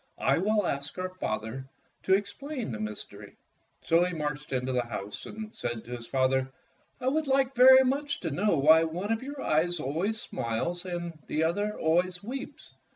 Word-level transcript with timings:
I 0.17 0.39
will 0.39 0.65
ask 0.65 0.97
our 0.97 1.13
father 1.13 1.67
to 2.01 2.15
explain 2.15 2.71
the 2.71 2.79
mys 2.79 3.05
tery." 3.05 3.35
So 3.83 4.03
he 4.03 4.15
marched 4.15 4.51
into 4.51 4.71
the 4.73 4.85
house 4.87 5.27
and 5.27 5.53
said 5.53 5.85
to 5.85 5.95
his 5.95 6.07
father, 6.07 6.51
"I 6.99 7.07
would 7.07 7.25
very 7.53 7.83
much 7.83 8.23
like 8.23 8.31
to 8.33 8.35
know 8.35 8.57
why 8.57 8.83
one 8.83 9.11
of 9.11 9.21
yom* 9.21 9.35
eyes 9.39 9.79
always 9.79 10.19
smiles 10.19 10.85
and 10.85 11.19
the 11.27 11.43
other 11.43 11.77
always 11.79 12.23
weeps." 12.23 12.73